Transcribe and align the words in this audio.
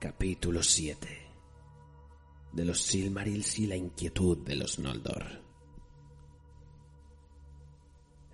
Capítulo 0.00 0.62
7 0.62 1.08
De 2.52 2.64
los 2.64 2.82
Silmarils 2.82 3.58
y 3.58 3.66
la 3.66 3.74
inquietud 3.74 4.38
de 4.46 4.54
los 4.54 4.78
Noldor. 4.78 5.42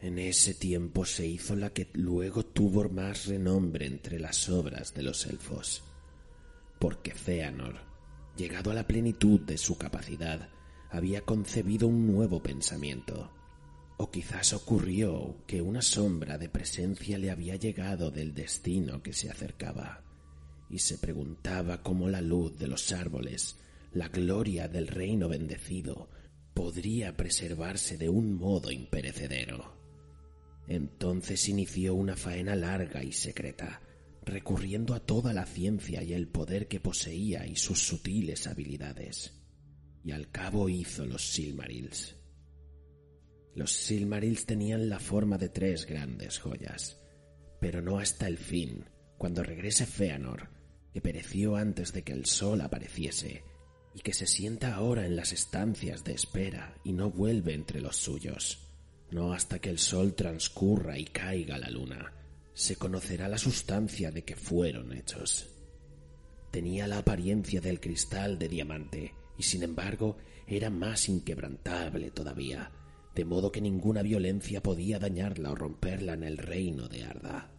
En 0.03 0.19
ese 0.19 0.53
tiempo 0.53 1.07
se 1.07 1.27
hizo 1.27 1.57
la 1.57 1.71
que 1.71 1.89
luego 1.95 2.45
tuvo 2.45 2.87
más 2.91 3.25
renombre 3.25 3.87
entre 3.87 4.21
las 4.21 4.51
obras 4.51 4.93
de 4.93 5.05
los 5.05 5.25
elfos, 5.25 5.83
porque 6.79 7.15
Feanor, 7.15 7.81
llegado 8.37 8.71
a 8.71 8.75
la 8.75 8.87
plenitud 8.87 9.41
de 9.41 9.57
su 9.57 9.79
capacidad, 9.79 10.51
había 10.91 11.23
concebido 11.23 11.89
un 11.89 12.07
nuevo 12.07 12.43
pensamiento. 12.43 13.33
O 13.97 14.11
quizás 14.11 14.53
ocurrió 14.53 15.39
que 15.47 15.63
una 15.63 15.81
sombra 15.81 16.37
de 16.37 16.51
presencia 16.51 17.17
le 17.17 17.31
había 17.31 17.57
llegado 17.57 18.11
del 18.11 18.35
destino 18.35 19.03
que 19.03 19.15
se 19.15 19.31
acercaba 19.31 20.04
y 20.69 20.79
se 20.79 20.99
preguntaba 20.99 21.83
cómo 21.83 22.09
la 22.09 22.21
luz 22.21 22.59
de 22.59 22.67
los 22.67 22.93
árboles, 22.93 23.57
la 23.93 24.09
gloria 24.09 24.69
del 24.69 24.89
reino 24.89 25.29
bendecido, 25.29 26.09
podría 26.55 27.17
preservarse 27.17 27.97
de 27.97 28.09
un 28.09 28.35
modo 28.35 28.71
imperecedero. 28.71 29.77
Entonces 30.67 31.49
inició 31.49 31.95
una 31.95 32.17
faena 32.17 32.57
larga 32.57 33.03
y 33.05 33.13
secreta, 33.13 33.81
recurriendo 34.25 34.95
a 34.95 35.01
toda 35.01 35.33
la 35.33 35.45
ciencia 35.45 36.03
y 36.03 36.15
el 36.15 36.29
poder 36.29 36.69
que 36.69 36.81
poseía 36.81 37.47
y 37.47 37.57
sus 37.57 37.81
sutiles 37.81 38.47
habilidades. 38.47 39.35
Y 40.03 40.13
al 40.13 40.31
cabo 40.31 40.69
hizo 40.69 41.05
los 41.05 41.23
Silmarils. 41.23 42.17
Los 43.55 43.73
Silmarils 43.73 44.47
tenían 44.47 44.89
la 44.89 44.99
forma 44.99 45.39
de 45.39 45.49
tres 45.49 45.87
grandes 45.87 46.39
joyas, 46.39 47.01
pero 47.61 47.81
no 47.83 47.99
hasta 47.99 48.27
el 48.27 48.39
fin, 48.39 48.85
cuando 49.17 49.43
regrese 49.43 49.87
Feanor, 49.87 50.49
que 50.95 51.01
pereció 51.01 51.57
antes 51.57 51.93
de 51.93 52.05
que 52.05 52.13
el 52.13 52.25
sol 52.25 52.61
apareciese, 52.61 53.43
y 53.95 54.01
que 54.01 54.15
se 54.15 54.29
sienta 54.29 54.77
ahora 54.77 55.05
en 55.05 55.17
las 55.17 55.33
estancias 55.33 56.05
de 56.05 56.13
espera 56.13 56.77
y 56.85 56.93
no 56.93 57.11
vuelve 57.11 57.53
entre 57.53 57.81
los 57.81 57.97
suyos. 57.97 58.61
No 59.11 59.33
hasta 59.33 59.59
que 59.59 59.71
el 59.71 59.81
sol 59.81 60.15
transcurra 60.15 60.97
y 60.97 61.07
caiga 61.07 61.59
la 61.59 61.69
luna, 61.69 62.13
se 62.53 62.77
conocerá 62.77 63.27
la 63.27 63.39
sustancia 63.39 64.13
de 64.13 64.23
que 64.23 64.37
fueron 64.37 64.93
hechos. 64.93 65.49
Tenía 66.53 66.87
la 66.87 66.99
apariencia 66.99 67.61
del 67.61 67.81
cristal 67.81 68.39
de 68.39 68.49
diamante, 68.49 69.15
y 69.37 69.43
sin 69.43 69.65
embargo 69.65 70.17
era 70.47 70.71
más 70.71 71.09
inquebrantable 71.09 72.13
todavía, 72.13 72.71
de 73.17 73.25
modo 73.25 73.51
que 73.51 73.61
ninguna 73.61 74.03
violencia 74.03 74.63
podía 74.63 75.01
dañarla 75.01 75.51
o 75.51 75.57
romperla 75.57 76.15
en 76.15 76.23
el 76.23 76.39
reino 76.39 76.87
de 76.87 77.03
Arda. 77.03 77.54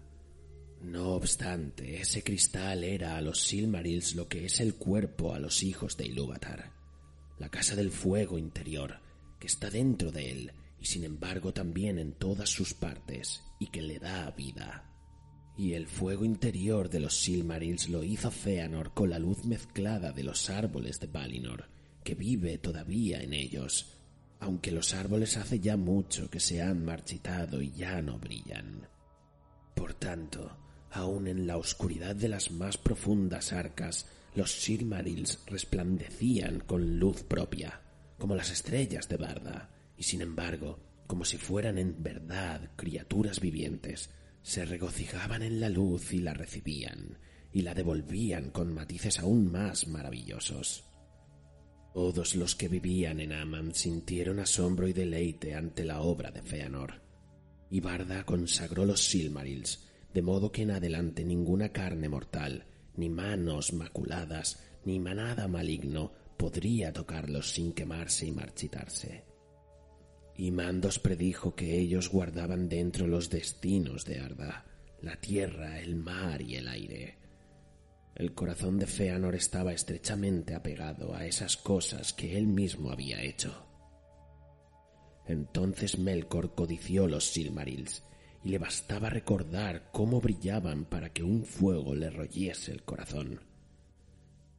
No 0.86 1.14
obstante, 1.14 2.00
ese 2.00 2.22
cristal 2.22 2.84
era 2.84 3.18
a 3.18 3.22
los 3.22 3.42
Silmarils 3.42 4.14
lo 4.14 4.28
que 4.28 4.46
es 4.46 4.60
el 4.60 4.76
cuerpo 4.76 5.34
a 5.34 5.40
los 5.40 5.64
hijos 5.64 5.98
de 5.98 6.06
Ilúvatar, 6.06 6.74
la 7.40 7.50
casa 7.50 7.76
del 7.76 7.90
fuego 7.90 8.38
interior, 8.38 9.00
que 9.40 9.48
está 9.48 9.72
dentro 9.72 10.12
de 10.12 10.32
él 10.32 10.52
y 10.80 10.86
sin 10.86 11.04
embargo 11.04 11.54
también 11.54 11.98
en 11.98 12.14
todas 12.14 12.52
sus 12.52 12.76
partes, 12.76 13.42
y 13.60 13.68
que 13.72 13.82
le 13.82 13.98
da 13.98 14.30
vida. 14.30 14.92
Y 15.58 15.74
el 15.74 15.88
fuego 15.88 16.24
interior 16.24 16.88
de 16.88 17.00
los 17.00 17.16
Silmarils 17.16 17.90
lo 17.90 18.04
hizo 18.04 18.30
Feanor 18.30 18.94
con 18.94 19.10
la 19.10 19.18
luz 19.18 19.44
mezclada 19.44 20.12
de 20.12 20.24
los 20.24 20.52
árboles 20.52 21.00
de 21.00 21.08
Valinor, 21.08 21.68
que 22.04 22.14
vive 22.14 22.60
todavía 22.60 23.24
en 23.24 23.34
ellos, 23.34 23.98
aunque 24.40 24.70
los 24.70 24.94
árboles 24.94 25.36
hace 25.36 25.60
ya 25.60 25.78
mucho 25.78 26.30
que 26.30 26.40
se 26.40 26.62
han 26.62 26.86
marchitado 26.86 27.60
y 27.60 27.72
ya 27.72 28.04
no 28.04 28.20
brillan. 28.20 28.88
Por 29.74 29.96
tanto, 29.96 30.56
aun 30.92 31.28
en 31.28 31.48
la 31.48 31.58
oscuridad 31.58 32.16
de 32.16 32.30
las 32.30 32.52
más 32.52 32.78
profundas 32.78 33.54
arcas, 33.54 34.08
los 34.36 34.52
Silmarils 34.52 35.40
resplandecían 35.48 36.60
con 36.60 37.00
luz 37.00 37.24
propia, 37.24 37.82
como 38.18 38.36
las 38.36 38.52
estrellas 38.52 39.08
de 39.08 39.18
Barda, 39.18 39.70
y 39.98 40.04
sin 40.04 40.22
embargo, 40.22 40.80
como 41.08 41.26
si 41.26 41.38
fueran 41.38 41.78
en 41.78 42.02
verdad 42.02 42.72
criaturas 42.76 43.40
vivientes, 43.40 44.10
se 44.42 44.66
regocijaban 44.66 45.42
en 45.42 45.60
la 45.60 45.70
luz 45.70 46.14
y 46.14 46.20
la 46.20 46.34
recibían, 46.34 47.18
y 47.52 47.62
la 47.62 47.74
devolvían 47.74 48.52
con 48.52 48.74
matices 48.74 49.20
aún 49.20 49.52
más 49.52 49.88
maravillosos. 49.88 50.84
Todos 51.94 52.36
los 52.36 52.56
que 52.56 52.68
vivían 52.68 53.22
en 53.22 53.32
Aman 53.32 53.74
sintieron 53.74 54.40
asombro 54.40 54.88
y 54.88 54.94
deleite 54.94 55.56
ante 55.56 55.86
la 55.86 56.02
obra 56.02 56.32
de 56.32 56.42
Feanor, 56.42 57.02
y 57.70 57.80
Barda 57.80 58.26
consagró 58.26 58.86
los 58.86 59.02
Silmarils, 59.06 59.88
de 60.16 60.22
modo 60.22 60.50
que 60.50 60.62
en 60.62 60.72
adelante 60.72 61.26
ninguna 61.26 61.74
carne 61.74 62.08
mortal, 62.08 62.64
ni 62.96 63.10
manos 63.10 63.74
maculadas, 63.74 64.64
ni 64.86 64.98
manada 64.98 65.50
maligno 65.50 66.14
podría 66.38 66.94
tocarlos 66.94 67.52
sin 67.52 67.74
quemarse 67.74 68.26
y 68.26 68.32
marchitarse. 68.32 69.26
Y 70.38 70.52
Mandos 70.52 71.00
predijo 71.00 71.54
que 71.54 71.78
ellos 71.78 72.10
guardaban 72.10 72.70
dentro 72.70 73.08
los 73.08 73.30
destinos 73.30 74.06
de 74.06 74.22
Arda, 74.22 74.64
la 75.02 75.18
tierra, 75.18 75.82
el 75.82 75.98
mar 75.98 76.42
y 76.42 76.56
el 76.56 76.70
aire. 76.70 77.18
El 78.16 78.34
corazón 78.34 78.80
de 78.80 78.88
Feanor 78.88 79.36
estaba 79.36 79.74
estrechamente 79.74 80.56
apegado 80.56 81.14
a 81.14 81.26
esas 81.26 81.58
cosas 81.58 82.14
que 82.14 82.38
él 82.38 82.48
mismo 82.48 82.90
había 82.90 83.22
hecho. 83.22 83.68
Entonces 85.28 86.00
Melkor 86.00 86.56
codició 86.56 87.06
los 87.06 87.26
Silmarils, 87.26 88.02
y 88.46 88.50
le 88.50 88.60
bastaba 88.60 89.10
recordar 89.10 89.90
cómo 89.92 90.22
brillaban 90.22 90.86
para 90.86 91.12
que 91.12 91.24
un 91.24 91.44
fuego 91.46 91.96
le 91.96 92.12
royese 92.12 92.72
el 92.72 92.84
corazón. 92.84 93.42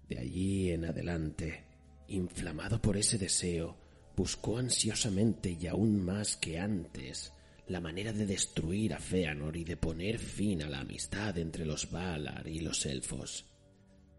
De 0.09 0.19
allí 0.19 0.73
en 0.73 0.87
adelante, 0.87 1.65
inflamado 2.09 2.83
por 2.83 2.97
ese 2.97 3.17
deseo, 3.17 3.77
buscó 4.17 4.59
ansiosamente 4.59 5.57
y 5.59 5.69
aún 5.69 6.05
más 6.05 6.37
que 6.37 6.59
antes 6.59 7.33
la 7.69 7.81
manera 7.81 8.13
de 8.13 8.27
destruir 8.27 8.93
a 8.93 8.99
Feanor 8.99 9.57
y 9.57 9.63
de 9.63 9.77
poner 9.77 10.19
fin 10.19 10.65
a 10.65 10.69
la 10.69 10.81
amistad 10.81 11.39
entre 11.39 11.65
los 11.65 11.89
Valar 11.89 12.49
y 12.49 12.59
los 12.61 12.87
elfos. 12.87 13.47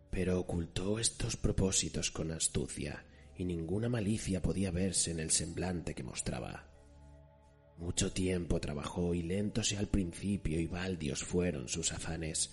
Pero 0.10 0.40
ocultó 0.40 0.98
estos 0.98 1.36
propósitos 1.36 2.10
con 2.10 2.32
astucia, 2.32 3.04
y 3.36 3.44
ninguna 3.44 3.90
malicia 3.90 4.42
podía 4.42 4.72
verse 4.72 5.12
en 5.12 5.20
el 5.20 5.30
semblante 5.30 5.94
que 5.94 6.04
mostraba. 6.04 6.77
Mucho 7.78 8.12
tiempo 8.12 8.60
trabajó 8.60 9.14
y 9.14 9.22
lentos 9.22 9.74
al 9.74 9.88
principio 9.88 10.60
y 10.60 10.66
baldios 10.66 11.24
fueron 11.24 11.68
sus 11.68 11.94
afanes. 11.94 12.50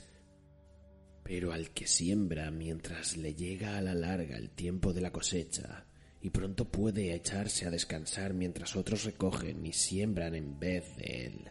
Pero 1.22 1.52
al 1.52 1.70
que 1.70 1.86
siembra 1.86 2.50
mientras 2.50 3.16
le 3.16 3.34
llega 3.34 3.78
a 3.78 3.80
la 3.80 3.94
larga 3.94 4.36
el 4.36 4.50
tiempo 4.50 4.92
de 4.92 5.00
la 5.00 5.10
cosecha, 5.10 5.86
y 6.20 6.30
pronto 6.30 6.70
puede 6.70 7.14
echarse 7.14 7.66
a 7.66 7.70
descansar 7.70 8.34
mientras 8.34 8.76
otros 8.76 9.04
recogen 9.04 9.64
y 9.64 9.72
siembran 9.72 10.34
en 10.34 10.58
vez 10.58 10.96
de 10.96 11.26
él. 11.26 11.50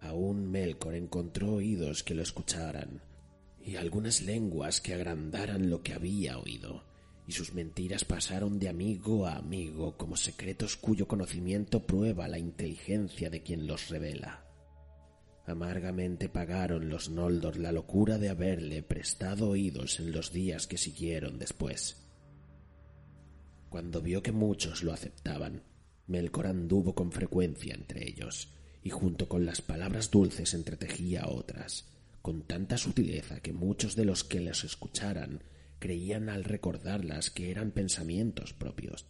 Aún 0.00 0.50
Melkor 0.50 0.94
encontró 0.94 1.54
oídos 1.54 2.02
que 2.02 2.14
lo 2.14 2.22
escucharan, 2.22 3.02
y 3.60 3.76
algunas 3.76 4.22
lenguas 4.22 4.80
que 4.80 4.94
agrandaran 4.94 5.68
lo 5.68 5.82
que 5.82 5.92
había 5.92 6.38
oído, 6.38 6.84
y 7.26 7.32
sus 7.32 7.54
mentiras 7.54 8.04
pasaron 8.04 8.58
de 8.58 8.68
amigo 8.68 9.26
a 9.26 9.36
amigo 9.36 9.96
como 9.96 10.16
secretos 10.16 10.76
cuyo 10.76 11.08
conocimiento 11.08 11.84
prueba 11.86 12.28
la 12.28 12.38
inteligencia 12.38 13.30
de 13.30 13.42
quien 13.42 13.66
los 13.66 13.88
revela. 13.88 14.44
Amargamente 15.46 16.28
pagaron 16.28 16.88
los 16.88 17.08
Noldor 17.08 17.56
la 17.56 17.72
locura 17.72 18.18
de 18.18 18.28
haberle 18.28 18.82
prestado 18.82 19.50
oídos 19.50 20.00
en 20.00 20.12
los 20.12 20.32
días 20.32 20.66
que 20.66 20.76
siguieron 20.76 21.38
después. 21.38 22.02
Cuando 23.68 24.00
vio 24.00 24.22
que 24.22 24.32
muchos 24.32 24.82
lo 24.82 24.92
aceptaban, 24.92 25.62
Melkor 26.06 26.46
anduvo 26.46 26.94
con 26.94 27.10
frecuencia 27.10 27.74
entre 27.74 28.08
ellos, 28.08 28.48
y 28.82 28.90
junto 28.90 29.28
con 29.28 29.44
las 29.44 29.60
palabras 29.60 30.10
dulces 30.10 30.54
entretejía 30.54 31.28
otras, 31.28 31.84
con 32.22 32.42
tanta 32.42 32.78
sutileza 32.78 33.40
que 33.40 33.52
muchos 33.52 33.96
de 33.96 34.04
los 34.04 34.22
que 34.22 34.40
los 34.40 34.62
escucharan 34.62 35.42
creían 35.78 36.28
al 36.28 36.44
recordarlas 36.44 37.30
que 37.30 37.50
eran 37.50 37.70
pensamientos 37.70 38.52
propios. 38.52 39.06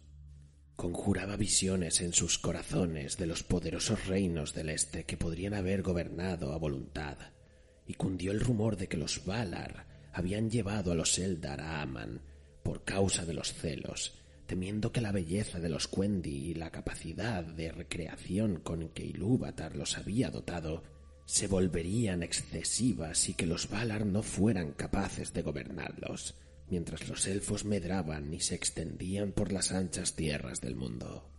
Conjuraba 0.75 1.37
visiones 1.37 2.01
en 2.01 2.13
sus 2.13 2.37
corazones 2.37 3.17
de 3.17 3.25
los 3.25 3.43
poderosos 3.43 4.05
reinos 4.07 4.53
del 4.53 4.69
Este 4.69 5.05
que 5.05 5.17
podrían 5.17 5.53
haber 5.53 5.81
gobernado 5.81 6.53
a 6.53 6.57
voluntad, 6.57 7.17
y 7.87 7.93
cundió 7.93 8.31
el 8.31 8.41
rumor 8.41 8.77
de 8.77 8.87
que 8.87 8.97
los 8.97 9.25
Valar 9.25 9.87
habían 10.13 10.49
llevado 10.49 10.91
a 10.91 10.95
los 10.95 11.17
Eldar 11.17 11.61
a 11.61 11.81
Aman 11.81 12.21
por 12.63 12.83
causa 12.83 13.25
de 13.25 13.33
los 13.33 13.53
celos, 13.53 14.13
temiendo 14.45 14.91
que 14.91 15.01
la 15.01 15.11
belleza 15.11 15.59
de 15.59 15.69
los 15.69 15.87
Quendi 15.87 16.49
y 16.49 16.53
la 16.53 16.69
capacidad 16.69 17.43
de 17.43 17.71
recreación 17.71 18.59
con 18.59 18.89
que 18.89 19.05
Ilúvatar 19.05 19.75
los 19.75 19.97
había 19.97 20.29
dotado 20.29 20.83
se 21.25 21.47
volverían 21.47 22.23
excesivas 22.23 23.27
y 23.29 23.33
que 23.33 23.45
los 23.45 23.69
Valar 23.69 24.05
no 24.05 24.23
fueran 24.23 24.71
capaces 24.71 25.33
de 25.33 25.41
gobernarlos, 25.41 26.35
mientras 26.69 27.07
los 27.07 27.27
elfos 27.27 27.65
medraban 27.65 28.33
y 28.33 28.39
se 28.39 28.55
extendían 28.55 29.31
por 29.31 29.51
las 29.51 29.71
anchas 29.71 30.15
tierras 30.15 30.61
del 30.61 30.75
mundo. 30.75 31.29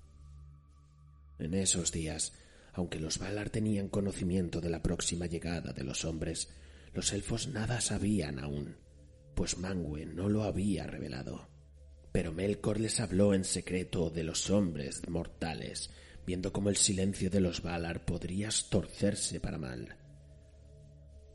En 1.39 1.55
esos 1.55 1.93
días, 1.93 2.33
aunque 2.73 3.01
los 3.01 3.19
Valar 3.19 3.51
tenían 3.51 3.89
conocimiento 3.89 4.61
de 4.61 4.71
la 4.71 4.83
próxima 4.83 5.27
llegada 5.27 5.73
de 5.73 5.85
los 5.85 6.05
hombres, 6.05 6.49
los 6.95 7.13
elfos 7.13 7.49
nada 7.49 7.81
sabían 7.81 8.39
aún, 8.39 8.77
pues 9.35 9.59
Mangue 9.59 10.07
no 10.07 10.29
lo 10.29 10.45
había 10.45 10.87
revelado. 10.87 11.49
Pero 12.13 12.33
Melkor 12.33 12.81
les 12.81 13.01
habló 13.01 13.35
en 13.35 13.45
secreto 13.45 14.11
de 14.11 14.25
los 14.25 14.51
hombres 14.51 15.09
mortales, 15.09 15.91
viendo 16.27 16.53
cómo 16.53 16.71
el 16.71 16.77
silencio 16.77 17.31
de 17.31 17.41
los 17.41 17.63
Valar 17.63 18.05
podría 18.05 18.49
torcerse 18.71 19.41
para 19.41 19.59
mal. 19.59 19.97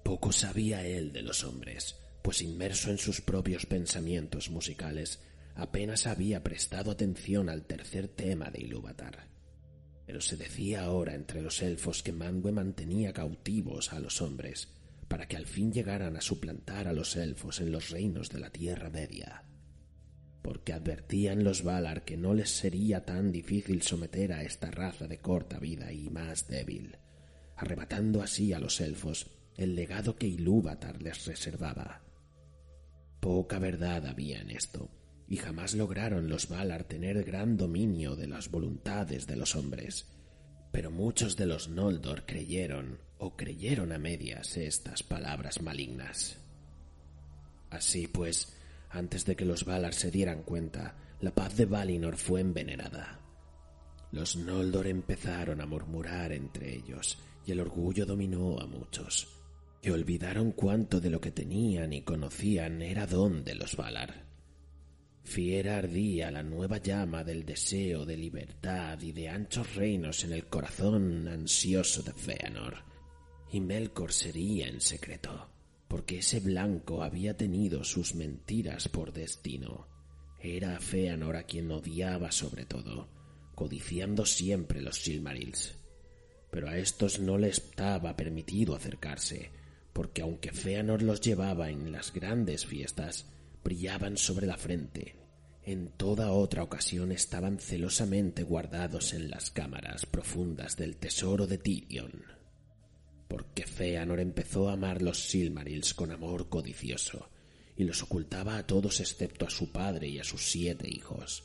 Poco 0.04 0.32
sabía 0.32 0.86
él 0.86 1.14
de 1.14 1.22
los 1.22 1.44
hombres, 1.44 1.96
pues 2.24 2.42
inmerso 2.42 2.90
en 2.90 2.98
sus 2.98 3.22
propios 3.22 3.68
pensamientos 3.68 4.50
musicales, 4.50 5.20
apenas 5.54 6.08
había 6.08 6.42
prestado 6.42 6.90
atención 6.90 7.50
al 7.50 7.66
tercer 7.66 8.08
tema 8.08 8.50
de 8.50 8.62
Ilúvatar. 8.62 9.28
Pero 10.08 10.20
se 10.20 10.36
decía 10.36 10.86
ahora 10.86 11.14
entre 11.14 11.44
los 11.44 11.62
elfos 11.62 12.02
que 12.02 12.12
Mangue 12.12 12.52
mantenía 12.52 13.14
cautivos 13.14 13.94
a 13.94 14.00
los 14.00 14.22
hombres, 14.22 14.70
para 15.08 15.28
que 15.28 15.38
al 15.38 15.46
fin 15.46 15.72
llegaran 15.72 16.18
a 16.18 16.22
suplantar 16.22 16.88
a 16.88 16.94
los 16.94 17.16
elfos 17.16 17.62
en 17.62 17.72
los 17.72 17.92
reinos 17.92 18.30
de 18.30 18.40
la 18.40 18.50
Tierra 18.50 18.90
Media 18.90 19.44
porque 20.44 20.74
advertían 20.74 21.44
los 21.44 21.64
Valar 21.64 22.04
que 22.04 22.18
no 22.18 22.36
les 22.36 22.52
sería 22.52 23.06
tan 23.06 23.32
difícil 23.32 23.82
someter 23.82 24.34
a 24.34 24.44
esta 24.44 24.70
raza 24.70 25.08
de 25.08 25.18
corta 25.18 25.58
vida 25.58 25.92
y 25.92 26.10
más 26.10 26.48
débil, 26.48 26.98
arrebatando 27.56 28.22
así 28.22 28.54
a 28.54 28.60
los 28.60 28.80
elfos 28.82 29.32
el 29.56 29.74
legado 29.74 30.18
que 30.18 30.28
Ilúvatar 30.28 31.02
les 31.02 31.26
reservaba. 31.26 32.02
Poca 33.24 33.58
verdad 33.58 34.06
había 34.06 34.42
en 34.42 34.50
esto, 34.50 34.90
y 35.30 35.38
jamás 35.38 35.76
lograron 35.76 36.28
los 36.28 36.50
Valar 36.50 36.84
tener 36.84 37.24
gran 37.24 37.56
dominio 37.56 38.18
de 38.18 38.28
las 38.28 38.52
voluntades 38.52 39.28
de 39.28 39.38
los 39.38 39.56
hombres. 39.56 40.08
Pero 40.74 40.92
muchos 40.92 41.38
de 41.38 41.46
los 41.46 41.70
Noldor 41.70 42.26
creyeron, 42.26 43.00
o 43.20 43.38
creyeron 43.38 43.94
a 43.94 43.98
medias, 43.98 44.58
estas 44.58 45.04
palabras 45.04 45.62
malignas. 45.62 46.38
Así 47.70 48.08
pues, 48.08 48.58
antes 48.90 49.24
de 49.24 49.38
que 49.38 49.46
los 49.46 49.64
Valar 49.64 49.94
se 49.94 50.12
dieran 50.12 50.44
cuenta, 50.44 50.98
la 51.22 51.34
paz 51.34 51.56
de 51.56 51.66
Valinor 51.66 52.18
fue 52.18 52.42
envenenada. 52.42 53.22
Los 54.12 54.36
Noldor 54.36 54.88
empezaron 54.88 55.62
a 55.62 55.66
murmurar 55.66 56.34
entre 56.34 56.76
ellos, 56.76 57.20
y 57.46 57.54
el 57.54 57.62
orgullo 57.62 58.06
dominó 58.06 58.60
a 58.60 58.68
muchos, 58.68 59.43
que 59.84 59.92
olvidaron 59.92 60.54
cuánto 60.54 61.00
de 61.00 61.12
lo 61.12 61.22
que 61.22 61.32
tenían 61.32 61.94
y 61.94 62.02
conocían 62.02 62.82
era 62.82 63.06
don 63.06 63.44
de 63.44 63.54
los 63.54 63.76
Valar. 63.76 64.26
Fiera 65.24 65.78
ardía 65.78 66.32
la 66.32 66.42
nueva 66.42 66.78
llama 66.78 67.24
del 67.24 67.46
deseo 67.46 68.04
de 68.06 68.18
libertad 68.18 69.00
y 69.02 69.12
de 69.12 69.30
anchos 69.30 69.76
reinos 69.76 70.24
en 70.24 70.34
el 70.34 70.48
corazón 70.48 71.28
ansioso 71.28 72.02
de 72.02 72.14
Feanor, 72.14 72.78
y 73.52 73.62
Melkor 73.62 74.12
sería 74.12 74.68
en 74.68 74.82
secreto 74.82 75.54
porque 75.94 76.18
ese 76.18 76.40
blanco 76.40 77.04
había 77.04 77.38
tenido 77.38 77.84
sus 77.84 78.16
mentiras 78.16 78.90
por 78.90 79.14
destino. 79.14 79.88
Era 80.42 80.80
Feanor 80.80 81.36
a 81.36 81.44
quien 81.44 81.70
odiaba 81.70 82.32
sobre 82.32 82.66
todo, 82.66 83.10
codiciando 83.54 84.26
siempre 84.26 84.82
los 84.82 85.04
Silmarils. 85.04 85.76
Pero 86.50 86.68
a 86.68 86.80
estos 86.80 87.20
no 87.20 87.38
les 87.38 87.60
estaba 87.60 88.16
permitido 88.16 88.76
acercarse, 88.76 89.52
porque 89.94 90.22
aunque 90.22 90.52
Feanor 90.52 91.02
los 91.02 91.22
llevaba 91.22 91.70
en 91.70 91.92
las 91.92 92.12
grandes 92.12 92.66
fiestas, 92.66 93.28
brillaban 93.64 94.18
sobre 94.18 94.48
la 94.48 94.58
frente. 94.58 95.16
En 95.64 95.90
toda 95.90 96.32
otra 96.32 96.64
ocasión 96.64 97.12
estaban 97.12 97.60
celosamente 97.60 98.44
guardados 98.44 99.14
en 99.14 99.30
las 99.30 99.52
cámaras 99.52 100.06
profundas 100.06 100.76
del 100.76 100.98
tesoro 100.98 101.48
de 101.48 101.58
Tirion 101.58 102.44
porque 103.34 103.66
Feanor 103.66 104.20
empezó 104.20 104.70
a 104.70 104.74
amar 104.74 105.02
los 105.02 105.18
Silmarils 105.18 105.96
con 105.96 106.12
amor 106.12 106.50
codicioso, 106.50 107.32
y 107.76 107.84
los 107.84 108.04
ocultaba 108.04 108.58
a 108.58 108.68
todos 108.68 109.00
excepto 109.00 109.48
a 109.48 109.50
su 109.50 109.72
padre 109.72 110.08
y 110.08 110.20
a 110.20 110.24
sus 110.24 110.52
siete 110.52 110.88
hijos. 110.88 111.44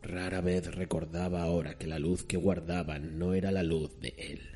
Rara 0.00 0.40
vez 0.40 0.72
recordaba 0.72 1.42
ahora 1.42 1.76
que 1.76 1.88
la 1.88 1.98
luz 1.98 2.22
que 2.22 2.36
guardaban 2.36 3.18
no 3.18 3.34
era 3.34 3.50
la 3.50 3.64
luz 3.64 3.98
de 3.98 4.14
él. 4.16 4.55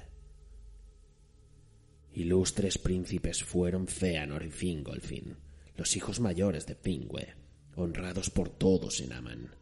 Ilustres 2.13 2.77
príncipes 2.77 3.45
fueron 3.45 3.87
Feanor 3.87 4.45
y 4.45 4.51
Fingolfin, 4.51 5.37
los 5.77 5.97
hijos 5.97 6.19
mayores 6.19 6.67
de 6.67 6.75
Fingüe, 6.75 7.35
honrados 7.77 8.31
por 8.31 8.49
todos 8.49 9.01
en 9.01 9.13
Aman, 9.13 9.55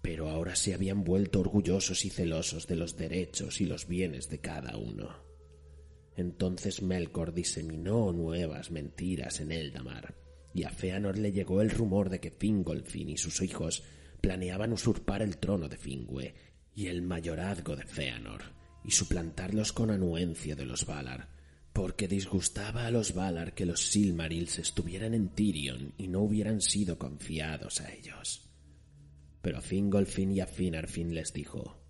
pero 0.00 0.28
ahora 0.28 0.54
se 0.54 0.72
habían 0.72 1.02
vuelto 1.02 1.40
orgullosos 1.40 2.04
y 2.04 2.10
celosos 2.10 2.68
de 2.68 2.76
los 2.76 2.96
derechos 2.96 3.60
y 3.60 3.66
los 3.66 3.88
bienes 3.88 4.30
de 4.30 4.38
cada 4.38 4.76
uno. 4.76 5.16
Entonces 6.16 6.80
Melkor 6.80 7.34
diseminó 7.34 8.12
nuevas 8.12 8.70
mentiras 8.70 9.40
en 9.40 9.50
Eldamar, 9.50 10.14
y 10.54 10.62
a 10.62 10.70
Feanor 10.70 11.18
le 11.18 11.32
llegó 11.32 11.60
el 11.60 11.70
rumor 11.70 12.08
de 12.08 12.20
que 12.20 12.30
Fingolfin 12.30 13.10
y 13.10 13.16
sus 13.16 13.42
hijos 13.42 13.82
planeaban 14.20 14.72
usurpar 14.72 15.22
el 15.22 15.38
trono 15.38 15.68
de 15.68 15.76
Fingüe 15.76 16.34
y 16.74 16.86
el 16.86 17.02
mayorazgo 17.02 17.74
de 17.74 17.84
Feanor, 17.84 18.42
y 18.84 18.92
suplantarlos 18.92 19.72
con 19.72 19.90
anuencia 19.90 20.54
de 20.54 20.66
los 20.66 20.86
Valar, 20.86 21.39
porque 21.80 22.08
disgustaba 22.08 22.84
a 22.84 22.90
los 22.90 23.14
Valar 23.14 23.54
que 23.54 23.64
los 23.64 23.80
Silmarils 23.80 24.58
estuvieran 24.58 25.14
en 25.14 25.30
Tirion 25.30 25.94
y 25.96 26.08
no 26.08 26.20
hubieran 26.20 26.60
sido 26.60 26.98
confiados 26.98 27.80
a 27.80 27.90
ellos. 27.90 28.50
Pero 29.40 29.62
Fingolfin 29.62 30.30
y 30.30 30.40
a 30.40 30.46
Finarfin 30.46 31.14
les 31.14 31.32
dijo 31.32 31.80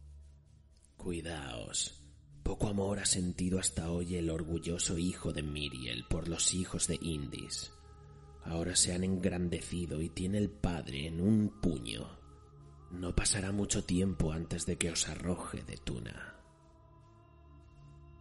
Cuidaos, 0.97 2.05
poco 2.45 2.69
amor 2.69 3.01
ha 3.01 3.05
sentido 3.05 3.59
hasta 3.59 3.91
hoy 3.91 4.15
el 4.15 4.31
orgulloso 4.31 4.97
hijo 4.97 5.33
de 5.33 5.43
Miriel 5.43 6.05
por 6.09 6.29
los 6.29 6.55
hijos 6.55 6.87
de 6.87 6.97
Indis. 7.03 7.73
Ahora 8.45 8.77
se 8.77 8.93
han 8.93 9.03
engrandecido 9.03 10.01
y 10.01 10.09
tiene 10.09 10.39
el 10.39 10.51
padre 10.51 11.09
en 11.09 11.21
un 11.21 11.61
puño. 11.61 12.17
No 12.93 13.17
pasará 13.17 13.51
mucho 13.51 13.83
tiempo 13.83 14.31
antes 14.31 14.67
de 14.67 14.79
que 14.79 14.93
os 14.93 15.09
arroje 15.09 15.65
de 15.65 15.79
Tuna. 15.79 16.30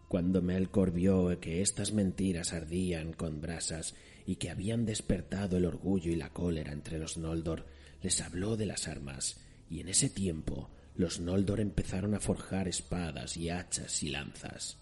Cuando 0.10 0.42
Melkor 0.42 0.92
vio 0.92 1.40
que 1.40 1.62
estas 1.62 1.94
mentiras 1.94 2.52
ardían 2.52 3.14
con 3.14 3.42
brasas 3.42 3.94
y 4.26 4.38
que 4.38 4.50
habían 4.50 4.84
despertado 4.84 5.58
el 5.58 5.66
orgullo 5.66 6.12
y 6.12 6.16
la 6.16 6.34
cólera 6.34 6.72
entre 6.72 6.98
los 6.98 7.18
Noldor, 7.18 7.68
les 8.02 8.20
habló 8.20 8.58
de 8.58 8.66
las 8.66 8.88
armas, 8.88 9.40
y 9.70 9.82
en 9.82 9.88
ese 9.88 10.10
tiempo 10.10 10.72
los 10.96 11.20
Noldor 11.20 11.60
empezaron 11.60 12.16
a 12.16 12.20
forjar 12.20 12.68
espadas 12.68 13.38
y 13.38 13.52
hachas 13.52 14.02
y 14.02 14.10
lanzas. 14.10 14.80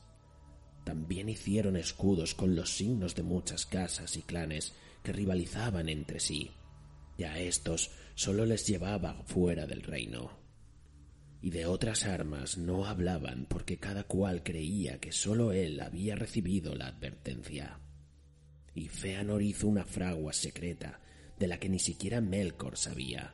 También 0.86 1.28
hicieron 1.28 1.76
escudos 1.76 2.34
con 2.34 2.56
los 2.56 2.78
signos 2.78 3.14
de 3.14 3.24
muchas 3.24 3.66
casas 3.66 4.16
y 4.16 4.22
clanes 4.22 4.72
que 5.04 5.12
rivalizaban 5.12 5.90
entre 5.90 6.22
sí, 6.22 6.52
y 7.18 7.24
a 7.24 7.38
estos 7.38 7.92
sólo 8.16 8.46
les 8.46 8.66
llevaba 8.66 9.22
fuera 9.26 9.68
del 9.68 9.84
reino. 9.84 10.47
Y 11.42 11.52
de 11.52 11.66
otras 11.66 12.06
armas 12.06 12.58
no 12.58 12.86
hablaban 12.86 13.46
porque 13.46 13.78
cada 13.78 14.04
cual 14.04 14.44
creía 14.44 15.00
que 15.00 15.12
sólo 15.12 15.52
él 15.52 15.80
había 15.82 16.16
recibido 16.16 16.76
la 16.76 16.88
advertencia. 16.88 17.80
Y 18.74 18.90
Feanor 18.90 19.42
hizo 19.42 19.68
una 19.68 19.86
fragua 19.86 20.34
secreta 20.34 21.00
de 21.40 21.48
la 21.48 21.60
que 21.60 21.70
ni 21.70 21.80
siquiera 21.80 22.22
Melkor 22.22 22.78
sabía, 22.78 23.34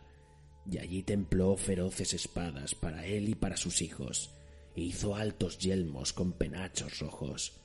y 0.69 0.77
allí 0.77 1.03
templó 1.03 1.55
feroces 1.57 2.13
espadas 2.13 2.75
para 2.75 3.05
él 3.05 3.29
y 3.29 3.35
para 3.35 3.57
sus 3.57 3.81
hijos, 3.81 4.31
e 4.75 4.81
hizo 4.81 5.15
altos 5.15 5.57
yelmos 5.57 6.13
con 6.13 6.33
penachos 6.33 6.99
rojos. 6.99 7.62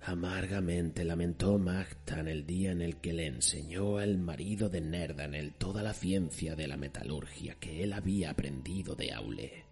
Amargamente 0.00 1.04
lamentó 1.04 1.58
Magtan 1.58 2.28
el 2.28 2.46
día 2.46 2.70
en 2.70 2.82
el 2.82 2.96
que 2.96 3.12
le 3.12 3.26
enseñó 3.26 3.98
al 3.98 4.18
marido 4.18 4.68
de 4.68 4.80
Nerdanel 4.80 5.54
toda 5.54 5.82
la 5.82 5.92
ciencia 5.92 6.54
de 6.54 6.68
la 6.68 6.76
metalurgia 6.76 7.56
que 7.56 7.82
él 7.82 7.92
había 7.92 8.30
aprendido 8.30 8.94
de 8.94 9.12
Aule. 9.12 9.64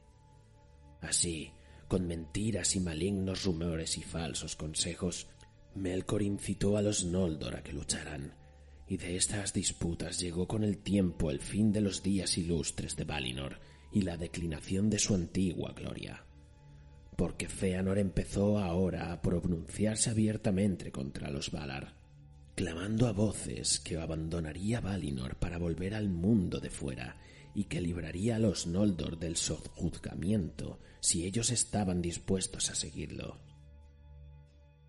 Así, 1.00 1.52
con 1.88 2.06
mentiras 2.06 2.74
y 2.74 2.80
malignos 2.80 3.44
rumores 3.44 3.96
y 3.96 4.02
falsos 4.02 4.56
consejos, 4.56 5.28
Melkor 5.74 6.22
incitó 6.22 6.76
a 6.76 6.82
los 6.82 7.04
Noldor 7.04 7.56
a 7.56 7.62
que 7.62 7.72
lucharan, 7.72 8.34
y 8.88 8.96
de 8.96 9.16
estas 9.16 9.52
disputas 9.52 10.18
llegó 10.18 10.48
con 10.48 10.64
el 10.64 10.78
tiempo 10.78 11.30
el 11.30 11.40
fin 11.40 11.72
de 11.72 11.80
los 11.80 12.02
días 12.02 12.36
ilustres 12.38 12.96
de 12.96 13.04
Valinor 13.04 13.60
y 13.92 14.02
la 14.02 14.16
declinación 14.16 14.90
de 14.90 14.98
su 14.98 15.14
antigua 15.14 15.72
gloria. 15.72 16.25
Porque 17.16 17.48
Feanor 17.48 17.98
empezó 17.98 18.58
ahora 18.58 19.12
a 19.12 19.22
pronunciarse 19.22 20.10
abiertamente 20.10 20.92
contra 20.92 21.30
los 21.30 21.50
Valar, 21.50 21.94
clamando 22.54 23.06
a 23.06 23.12
voces 23.12 23.80
que 23.80 23.98
abandonaría 23.98 24.80
Valinor 24.80 25.36
para 25.36 25.58
volver 25.58 25.94
al 25.94 26.10
mundo 26.10 26.60
de 26.60 26.70
fuera 26.70 27.16
y 27.54 27.64
que 27.64 27.80
libraría 27.80 28.36
a 28.36 28.38
los 28.38 28.66
Noldor 28.66 29.18
del 29.18 29.36
sojuzgamiento 29.36 30.78
si 31.00 31.24
ellos 31.24 31.50
estaban 31.50 32.02
dispuestos 32.02 32.70
a 32.70 32.74
seguirlo. 32.74 33.38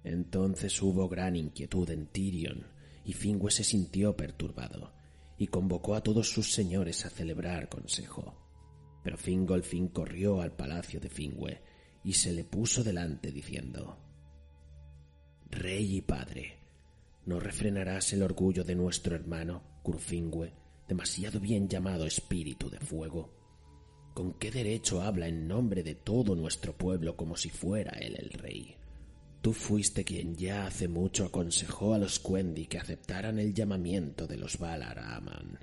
Entonces 0.04 0.82
hubo 0.82 1.08
gran 1.08 1.36
inquietud 1.36 1.90
en 1.90 2.08
Tirion, 2.08 2.68
y 3.06 3.14
Fingüe 3.14 3.52
se 3.52 3.64
sintió 3.64 4.18
perturbado, 4.18 4.94
y 5.38 5.48
convocó 5.48 5.96
a 5.96 6.02
todos 6.02 6.30
sus 6.30 6.52
señores 6.52 7.06
a 7.06 7.10
celebrar 7.10 7.70
consejo. 7.70 8.36
Pero 9.04 9.18
Fingolfin 9.18 9.88
corrió 9.88 10.42
al 10.42 10.52
palacio 10.54 11.00
de 11.00 11.10
Fingüe 11.10 11.62
y 12.08 12.14
se 12.14 12.32
le 12.32 12.46
puso 12.46 12.86
delante 12.86 13.34
diciendo 13.34 13.98
Rey 15.50 15.98
y 15.98 16.02
padre, 16.02 16.58
¿no 17.26 17.38
refrenarás 17.38 18.14
el 18.14 18.24
orgullo 18.24 18.64
de 18.64 18.76
nuestro 18.76 19.14
hermano, 19.14 19.62
Curfingüe, 19.84 20.54
demasiado 20.88 21.42
bien 21.42 21.68
llamado 21.68 22.06
espíritu 22.06 22.70
de 22.70 22.80
fuego? 22.80 23.34
¿Con 24.14 24.36
qué 24.36 24.52
derecho 24.52 25.02
habla 25.02 25.28
en 25.28 25.50
nombre 25.50 25.84
de 25.84 25.96
todo 25.96 26.34
nuestro 26.34 26.78
pueblo 26.78 27.18
como 27.18 27.36
si 27.36 27.50
fuera 27.50 27.92
él 28.00 28.16
el 28.18 28.30
rey? 28.30 28.78
Tú 29.42 29.52
fuiste 29.52 30.06
quien 30.06 30.34
ya 30.34 30.66
hace 30.66 30.88
mucho 30.88 31.26
aconsejó 31.26 31.94
a 31.94 31.98
los 31.98 32.20
Quendi 32.20 32.68
que 32.68 32.80
aceptaran 32.80 33.38
el 33.38 33.54
llamamiento 33.54 34.28
de 34.28 34.38
los 34.38 34.58
Valar 34.60 34.98
a 34.98 35.18
Aman. 35.18 35.60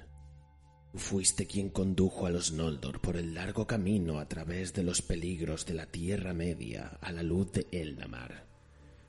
Fuiste 0.94 1.46
quien 1.46 1.70
condujo 1.70 2.26
a 2.26 2.30
los 2.30 2.52
Noldor 2.52 3.00
por 3.00 3.16
el 3.16 3.34
largo 3.34 3.66
camino 3.66 4.18
a 4.18 4.28
través 4.28 4.72
de 4.72 4.84
los 4.84 5.02
peligros 5.02 5.66
de 5.66 5.74
la 5.74 5.86
Tierra 5.86 6.34
Media 6.34 6.98
a 7.00 7.10
la 7.12 7.22
luz 7.22 7.52
de 7.52 7.66
Eldamar. 7.72 8.46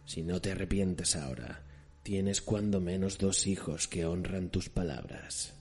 Si 0.05 0.23
no 0.23 0.41
te 0.41 0.51
arrepientes 0.51 1.15
ahora, 1.15 1.63
tienes 2.03 2.41
cuando 2.41 2.81
menos 2.81 3.17
dos 3.17 3.45
hijos 3.47 3.87
que 3.87 4.05
honran 4.05 4.49
tus 4.49 4.69
palabras. 4.69 5.53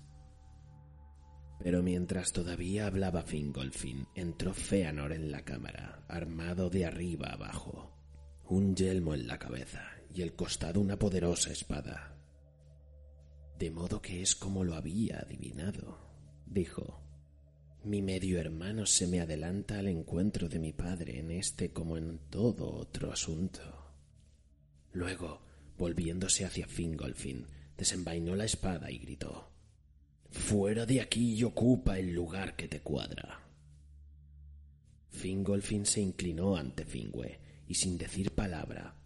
Pero 1.62 1.82
mientras 1.82 2.32
todavía 2.32 2.86
hablaba 2.86 3.22
Fingolfin, 3.22 4.06
entró 4.14 4.54
Feanor 4.54 5.12
en 5.12 5.30
la 5.30 5.44
cámara, 5.44 6.04
armado 6.08 6.70
de 6.70 6.86
arriba 6.86 7.28
abajo 7.28 7.94
un 8.48 8.76
yelmo 8.76 9.14
en 9.14 9.26
la 9.26 9.38
cabeza 9.38 9.82
y 10.14 10.22
el 10.22 10.34
costado 10.34 10.80
una 10.80 10.98
poderosa 10.98 11.50
espada. 11.50 12.14
De 13.58 13.70
modo 13.70 14.02
que 14.02 14.20
es 14.20 14.34
como 14.34 14.64
lo 14.64 14.74
había 14.74 15.20
adivinado, 15.20 16.03
dijo. 16.46 17.00
Mi 17.84 18.00
medio 18.00 18.40
hermano 18.40 18.86
se 18.86 19.06
me 19.06 19.20
adelanta 19.20 19.78
al 19.78 19.88
encuentro 19.88 20.48
de 20.48 20.58
mi 20.58 20.72
padre 20.72 21.18
en 21.18 21.30
este 21.30 21.70
como 21.70 21.98
en 21.98 22.18
todo 22.30 22.72
otro 22.72 23.12
asunto. 23.12 23.60
Luego, 24.92 25.42
volviéndose 25.76 26.46
hacia 26.46 26.66
Fingolfin, 26.66 27.46
desenvainó 27.76 28.36
la 28.36 28.46
espada 28.46 28.90
y 28.90 28.98
gritó 28.98 29.50
Fuera 30.30 30.86
de 30.86 31.00
aquí 31.00 31.34
y 31.34 31.44
ocupa 31.44 31.98
el 31.98 32.14
lugar 32.14 32.56
que 32.56 32.68
te 32.68 32.80
cuadra. 32.80 33.40
Fingolfin 35.10 35.84
se 35.84 36.00
inclinó 36.00 36.56
ante 36.56 36.84
Fingüe 36.84 37.38
y 37.68 37.74
sin 37.74 37.98
decir 37.98 38.32
palabra, 38.32 38.96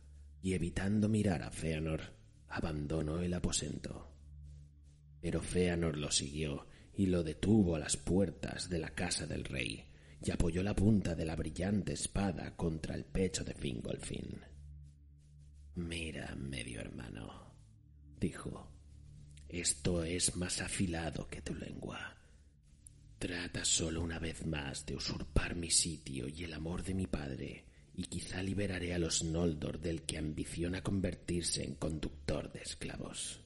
y 0.41 0.55
evitando 0.55 1.09
mirar 1.09 1.43
a 1.43 1.51
Feanor, 1.51 2.01
abandonó 2.49 3.21
el 3.21 3.35
aposento. 3.35 4.09
Pero 5.21 5.43
Feanor 5.43 5.99
lo 5.99 6.11
siguió 6.11 6.67
y 6.99 7.07
lo 7.07 7.23
detuvo 7.23 7.77
a 7.77 7.79
las 7.79 7.97
puertas 7.97 8.69
de 8.69 8.81
la 8.81 8.91
casa 8.91 9.25
del 9.25 9.45
rey, 9.45 9.85
y 10.21 10.33
apoyó 10.33 10.65
la 10.65 10.75
punta 10.75 11.15
de 11.15 11.25
la 11.25 11.37
brillante 11.37 11.93
espada 11.93 12.57
contra 12.57 12.97
el 12.97 13.05
pecho 13.05 13.45
de 13.45 13.55
Fingolfin. 13.55 14.41
Mira, 15.77 16.35
medio 16.35 16.81
hermano, 16.81 17.55
dijo, 18.19 18.69
esto 19.49 20.03
es 20.03 20.35
más 20.35 20.61
afilado 20.61 21.29
que 21.29 21.41
tu 21.41 21.55
lengua. 21.55 22.17
Trata 23.21 23.65
solo 23.65 24.03
una 24.03 24.19
vez 24.19 24.45
más 24.45 24.85
de 24.85 24.97
usurpar 24.97 25.55
mi 25.55 25.71
sitio 25.71 26.27
y 26.27 26.43
el 26.43 26.53
amor 26.53 26.83
de 26.83 26.95
mi 26.95 27.07
padre, 27.07 27.65
y 27.95 28.07
quizá 28.07 28.43
liberaré 28.43 28.93
a 28.93 28.99
los 28.99 29.23
Noldor 29.23 29.79
del 29.79 30.03
que 30.03 30.19
ambiciona 30.19 30.83
convertirse 30.83 31.63
en 31.63 31.77
conductor 31.77 32.51
de 32.51 32.63
esclavos. 32.63 33.41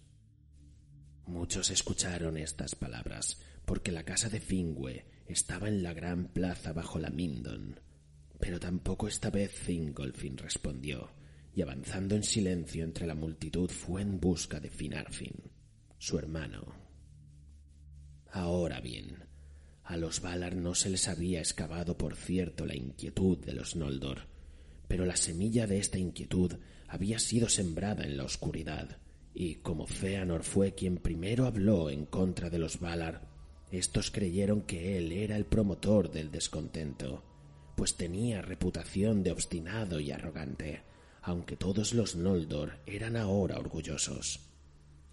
Muchos 1.27 1.71
escucharon 1.71 2.37
estas 2.37 2.75
palabras, 2.75 3.39
porque 3.65 3.93
la 3.93 4.05
casa 4.05 4.29
de 4.29 4.41
Fingüe 4.41 5.05
estaba 5.27 5.69
en 5.69 5.83
la 5.83 5.95
gran 5.95 6.27
plaza 6.27 6.73
bajo 6.73 6.99
la 6.99 7.11
Mindon. 7.11 7.81
Pero 8.41 8.59
tampoco 8.59 9.07
esta 9.07 9.31
vez 9.31 9.53
Fingolfin 9.53 10.37
respondió, 10.37 11.11
y 11.55 11.63
avanzando 11.63 12.17
en 12.17 12.25
silencio 12.25 12.83
entre 12.83 13.07
la 13.07 13.15
multitud 13.15 13.71
fue 13.71 14.03
en 14.03 14.19
busca 14.19 14.59
de 14.59 14.71
Finarfin, 14.71 15.35
su 15.99 16.19
hermano. 16.19 16.75
Ahora 18.33 18.81
bien, 18.81 19.25
a 19.85 19.97
los 19.97 20.21
Valar 20.21 20.57
no 20.57 20.75
se 20.75 20.91
les 20.91 21.07
había 21.07 21.41
excavado 21.41 21.97
por 21.97 22.17
cierto 22.17 22.67
la 22.67 22.75
inquietud 22.75 23.39
de 23.39 23.53
los 23.53 23.77
Noldor, 23.77 24.27
pero 24.89 25.07
la 25.07 25.17
semilla 25.17 25.67
de 25.67 25.79
esta 25.79 25.99
inquietud 25.99 26.57
había 26.89 27.19
sido 27.19 27.49
sembrada 27.49 28.05
en 28.05 28.17
la 28.17 28.25
oscuridad, 28.25 28.99
y 29.35 29.57
como 29.57 29.87
Feanor 29.87 30.43
fue 30.43 30.75
quien 30.75 30.99
primero 30.99 31.47
habló 31.47 31.91
en 31.91 32.07
contra 32.07 32.51
de 32.51 32.59
los 32.59 32.81
Valar, 32.81 33.29
estos 33.71 34.11
creyeron 34.11 34.63
que 34.63 34.99
él 34.99 35.13
era 35.13 35.37
el 35.37 35.47
promotor 35.47 36.11
del 36.11 36.31
descontento, 36.31 37.25
pues 37.75 37.97
tenía 37.97 38.43
reputación 38.43 39.23
de 39.23 39.33
obstinado 39.33 39.99
y 39.99 40.11
arrogante, 40.11 40.83
aunque 41.23 41.57
todos 41.57 41.95
los 41.95 42.15
Noldor 42.15 42.81
eran 42.85 43.17
ahora 43.17 43.59
orgullosos. 43.59 44.41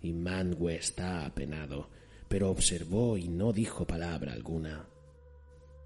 Y 0.01 0.11
Manwë 0.11 0.73
está 0.73 1.25
apenado, 1.25 1.89
pero 2.27 2.49
observó 2.49 3.17
y 3.17 3.29
no 3.29 3.53
dijo 3.53 3.87
palabra 3.87 4.33
alguna. 4.33 4.87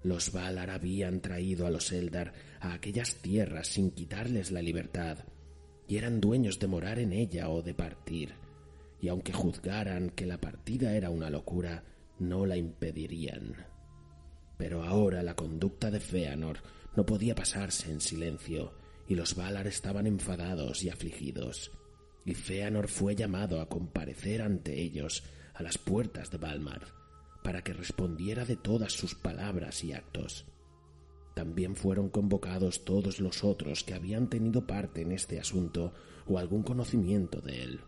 Los 0.02 0.32
Valar 0.32 0.70
habían 0.70 1.20
traído 1.20 1.66
a 1.66 1.70
los 1.70 1.92
Eldar 1.92 2.34
a 2.60 2.74
aquellas 2.74 3.16
tierras 3.16 3.68
sin 3.68 3.90
quitarles 3.90 4.50
la 4.50 4.60
libertad, 4.60 5.18
y 5.86 5.96
eran 5.96 6.20
dueños 6.20 6.58
de 6.58 6.66
morar 6.66 6.98
en 6.98 7.12
ella 7.12 7.48
o 7.50 7.62
de 7.62 7.74
partir, 7.74 8.34
y 9.00 9.08
aunque 9.08 9.32
juzgaran 9.32 10.10
que 10.10 10.26
la 10.26 10.40
partida 10.40 10.94
era 10.94 11.10
una 11.10 11.30
locura, 11.30 11.84
no 12.18 12.46
la 12.46 12.56
impedirían. 12.56 13.66
Pero 14.56 14.82
ahora 14.82 15.22
la 15.22 15.34
conducta 15.34 15.90
de 15.90 16.00
Feanor 16.00 16.58
no 16.96 17.04
podía 17.04 17.34
pasarse 17.34 17.90
en 17.90 18.00
silencio, 18.00 18.72
y 19.06 19.14
los 19.14 19.34
Valar 19.34 19.66
estaban 19.66 20.06
enfadados 20.06 20.82
y 20.82 20.88
afligidos, 20.88 21.72
y 22.24 22.34
Feanor 22.34 22.88
fue 22.88 23.14
llamado 23.14 23.60
a 23.60 23.68
comparecer 23.68 24.40
ante 24.40 24.80
ellos 24.80 25.24
a 25.54 25.62
las 25.62 25.76
puertas 25.76 26.30
de 26.30 26.38
Valmar 26.38 27.04
para 27.44 27.62
que 27.62 27.74
respondiera 27.74 28.46
de 28.46 28.56
todas 28.56 28.94
sus 28.94 29.14
palabras 29.14 29.84
y 29.84 29.92
actos. 29.92 30.46
También 31.34 31.74
fueron 31.74 32.08
convocados 32.08 32.84
todos 32.84 33.20
los 33.20 33.42
otros 33.42 33.82
que 33.82 33.94
habían 33.94 34.28
tenido 34.28 34.66
parte 34.66 35.02
en 35.02 35.12
este 35.12 35.40
asunto 35.40 35.92
o 36.26 36.38
algún 36.38 36.62
conocimiento 36.62 37.40
de 37.40 37.62
él, 37.62 37.80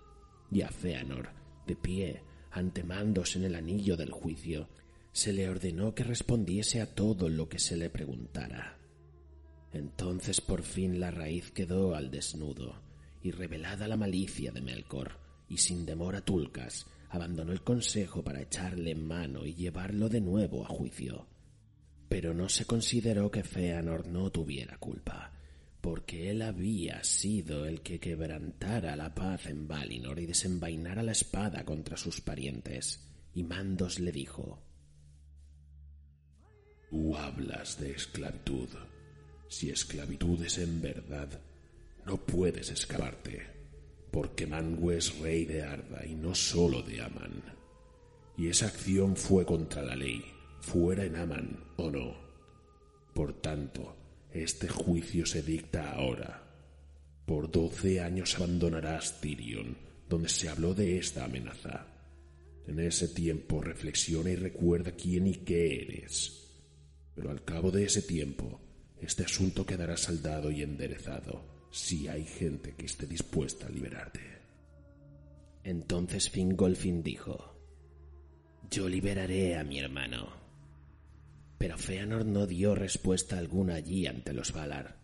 y 0.50 0.62
a 0.62 0.68
Feanor, 0.68 1.30
de 1.66 1.76
pie, 1.76 2.22
ante 2.50 2.82
mandos 2.82 3.36
en 3.36 3.44
el 3.44 3.54
anillo 3.54 3.96
del 3.96 4.10
juicio, 4.10 4.68
se 5.12 5.32
le 5.32 5.48
ordenó 5.48 5.94
que 5.94 6.04
respondiese 6.04 6.80
a 6.80 6.94
todo 6.94 7.28
lo 7.28 7.48
que 7.48 7.58
se 7.58 7.76
le 7.76 7.88
preguntara. 7.88 8.78
Entonces 9.72 10.40
por 10.40 10.62
fin 10.62 11.00
la 11.00 11.10
raíz 11.10 11.50
quedó 11.52 11.94
al 11.94 12.10
desnudo, 12.10 12.82
y 13.22 13.30
revelada 13.30 13.88
la 13.88 13.96
malicia 13.96 14.52
de 14.52 14.60
Melkor, 14.60 15.18
y 15.48 15.58
sin 15.58 15.86
demora 15.86 16.20
Tulcas, 16.20 16.86
abandonó 17.10 17.52
el 17.52 17.62
consejo 17.62 18.22
para 18.22 18.42
echarle 18.42 18.94
mano 18.94 19.46
y 19.46 19.54
llevarlo 19.54 20.08
de 20.08 20.20
nuevo 20.20 20.64
a 20.64 20.68
juicio. 20.68 21.26
Pero 22.08 22.34
no 22.34 22.48
se 22.48 22.64
consideró 22.64 23.30
que 23.30 23.42
Feanor 23.42 24.06
no 24.06 24.30
tuviera 24.30 24.78
culpa, 24.78 25.32
porque 25.80 26.30
él 26.30 26.42
había 26.42 27.02
sido 27.04 27.66
el 27.66 27.82
que 27.82 27.98
quebrantara 28.00 28.96
la 28.96 29.14
paz 29.14 29.46
en 29.46 29.66
Valinor 29.66 30.20
y 30.20 30.26
desenvainara 30.26 31.02
la 31.02 31.12
espada 31.12 31.64
contra 31.64 31.96
sus 31.96 32.20
parientes. 32.20 33.02
Y 33.34 33.42
Mandos 33.42 33.98
le 34.00 34.12
dijo 34.12 34.62
Tú 36.90 37.16
hablas 37.16 37.78
de 37.80 37.92
esclavitud. 37.92 38.68
Si 39.48 39.70
esclavitud 39.70 40.42
es 40.42 40.58
en 40.58 40.80
verdad, 40.80 41.40
no 42.06 42.16
puedes 42.16 42.70
escaparte 42.70 43.56
porque 44.16 44.46
Manwë 44.48 44.94
es 44.96 45.18
rey 45.20 45.44
de 45.44 45.62
Arda 45.62 46.06
y 46.06 46.14
no 46.14 46.34
solo 46.34 46.80
de 46.80 47.02
Aman. 47.02 47.42
Y 48.38 48.48
esa 48.48 48.68
acción 48.68 49.14
fue 49.14 49.44
contra 49.44 49.82
la 49.82 49.94
ley, 49.94 50.24
fuera 50.66 51.04
en 51.04 51.14
Aman 51.14 51.64
o 51.76 51.90
no. 51.90 52.16
Por 53.14 53.40
tanto, 53.40 53.96
este 54.32 54.68
juicio 54.68 55.24
se 55.24 55.42
dicta 55.42 55.92
ahora. 55.92 56.42
Por 57.24 57.50
doce 57.50 58.00
años 58.00 58.34
abandonarás 58.34 59.20
Tirion, 59.20 59.76
donde 60.08 60.28
se 60.28 60.48
habló 60.48 60.74
de 60.74 60.98
esta 60.98 61.24
amenaza, 61.24 61.86
En 62.66 62.80
ese 62.80 63.06
tiempo 63.06 63.60
reflexiona 63.60 64.30
y 64.30 64.34
recuerda 64.34 64.90
quién 64.90 65.28
y 65.28 65.34
qué 65.34 65.82
eres. 65.82 66.50
Pero 67.14 67.30
al 67.30 67.44
cabo 67.44 67.70
de 67.70 67.84
ese 67.84 68.02
tiempo, 68.02 68.60
este 69.00 69.22
asunto 69.22 69.64
quedará 69.64 69.96
saldado 69.96 70.50
y 70.50 70.62
enderezado 70.62 71.68
si 71.70 72.08
hay 72.08 72.24
gente 72.24 72.74
que 72.74 72.86
esté 72.86 73.06
dispuesta 73.06 73.66
a 73.68 73.70
liberarte. 73.70 74.20
Entonces 75.62 76.28
Fingolfin 76.28 77.04
dijo, 77.04 77.54
Yo 78.68 78.88
liberaré 78.88 79.56
a 79.56 79.62
mi 79.62 79.78
hermano. 79.78 80.45
Pero 81.58 81.78
Feanor 81.78 82.26
no 82.26 82.46
dio 82.46 82.74
respuesta 82.74 83.38
alguna 83.38 83.74
allí 83.74 84.06
ante 84.06 84.32
los 84.32 84.52
Valar. 84.52 84.98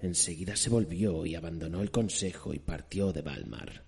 Enseguida 0.00 0.56
se 0.56 0.68
volvió 0.68 1.24
y 1.24 1.34
abandonó 1.34 1.80
el 1.82 1.90
consejo 1.90 2.52
y 2.52 2.58
partió 2.58 3.12
de 3.12 3.22
Valmar. 3.22 3.84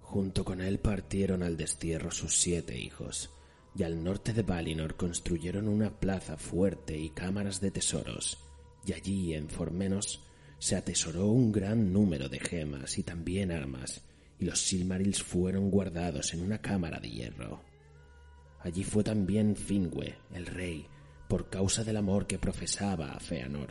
Junto 0.00 0.44
con 0.44 0.60
él 0.60 0.78
partieron 0.78 1.42
al 1.42 1.56
destierro 1.56 2.10
sus 2.10 2.36
siete 2.36 2.78
hijos, 2.78 3.30
y 3.76 3.82
al 3.82 4.02
norte 4.02 4.32
de 4.32 4.42
Valinor 4.42 4.96
construyeron 4.96 5.68
una 5.68 5.98
plaza 5.98 6.36
fuerte 6.36 6.96
y 6.96 7.10
cámaras 7.10 7.60
de 7.60 7.70
tesoros, 7.70 8.38
y 8.86 8.92
allí 8.92 9.34
en 9.34 9.48
Formenos 9.48 10.22
se 10.58 10.76
atesoró 10.76 11.26
un 11.26 11.52
gran 11.52 11.92
número 11.92 12.28
de 12.28 12.38
gemas 12.38 12.98
y 12.98 13.02
también 13.02 13.50
armas, 13.50 14.02
y 14.38 14.44
los 14.44 14.60
Silmarils 14.60 15.22
fueron 15.22 15.70
guardados 15.70 16.34
en 16.34 16.42
una 16.42 16.58
cámara 16.58 17.00
de 17.00 17.10
hierro. 17.10 17.73
Allí 18.64 18.82
fue 18.82 19.04
también 19.04 19.56
Fingue, 19.56 20.14
el 20.32 20.46
rey, 20.46 20.86
por 21.28 21.50
causa 21.50 21.84
del 21.84 21.98
amor 21.98 22.26
que 22.26 22.38
profesaba 22.38 23.12
a 23.12 23.20
Feanor, 23.20 23.68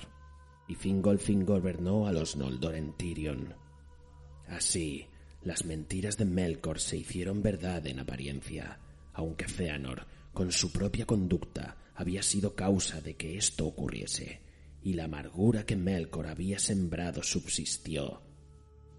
y 0.68 0.76
Fingolfin 0.76 1.46
gobernó 1.46 2.06
a 2.06 2.12
los 2.12 2.36
Noldor 2.36 2.76
en 2.76 2.94
Tirion. 2.94 3.56
Así, 4.48 5.08
las 5.42 5.66
mentiras 5.66 6.16
de 6.18 6.26
Melkor 6.26 6.80
se 6.80 6.98
hicieron 6.98 7.42
verdad 7.42 7.88
en 7.88 8.00
apariencia, 8.00 8.80
aunque 9.14 9.48
Feanor, 9.48 10.06
con 10.32 10.52
su 10.52 10.72
propia 10.72 11.08
conducta, 11.08 11.76
había 11.96 12.22
sido 12.22 12.54
causa 12.54 13.02
de 13.02 13.16
que 13.16 13.36
esto 13.36 13.66
ocurriese, 13.66 14.42
y 14.84 14.94
la 14.94 15.06
amargura 15.06 15.66
que 15.66 15.76
Melkor 15.76 16.28
había 16.28 16.60
sembrado 16.60 17.24
subsistió, 17.24 18.22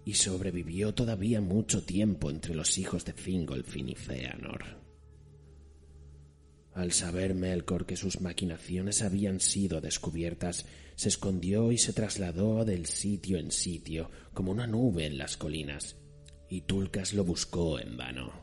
y 0.03 0.15
sobrevivió 0.15 0.93
todavía 0.93 1.39
mucho 1.39 1.85
tiempo 1.85 2.29
entre 2.29 2.53
los 2.53 2.77
hijos 2.77 3.05
de 3.05 3.13
Fingolfin 3.13 3.87
y 3.87 3.95
Feanor. 3.95 4.84
Al 6.75 6.91
saber 6.91 7.35
Melkor 7.35 7.85
que 7.85 7.95
sus 7.95 8.19
maquinaciones 8.19 9.01
habían 9.01 9.39
sido 9.39 9.79
descubiertas, 9.79 10.65
se 10.95 11.07
escondió 11.07 11.71
y 11.71 11.77
se 11.77 11.93
trasladó 11.93 12.65
del 12.65 12.85
sitio 12.85 13.37
en 13.37 13.51
sitio 13.51 14.11
como 14.33 14.51
una 14.51 14.67
nube 14.67 15.05
en 15.05 15.17
las 15.17 15.37
colinas, 15.37 15.95
y 16.49 16.61
Tulcas 16.61 17.13
lo 17.13 17.23
buscó 17.23 17.79
en 17.79 17.95
vano. 17.95 18.33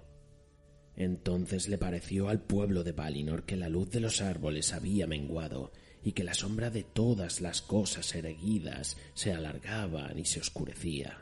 Entonces 0.96 1.68
le 1.68 1.76
pareció 1.76 2.30
al 2.30 2.40
pueblo 2.40 2.84
de 2.84 2.92
Valinor 2.92 3.44
que 3.44 3.56
la 3.56 3.68
luz 3.68 3.90
de 3.90 4.00
los 4.00 4.22
árboles 4.22 4.72
había 4.72 5.06
menguado 5.06 5.70
y 6.02 6.12
que 6.12 6.24
la 6.24 6.32
sombra 6.32 6.70
de 6.70 6.84
todas 6.84 7.42
las 7.42 7.60
cosas 7.60 8.14
erguidas 8.14 8.96
se 9.12 9.32
alargaban 9.34 10.18
y 10.18 10.24
se 10.24 10.40
oscurecía. 10.40 11.21